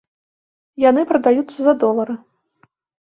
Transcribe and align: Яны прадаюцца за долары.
Яны 0.89 1.01
прадаюцца 1.13 1.59
за 1.67 1.73
долары. 1.85 2.15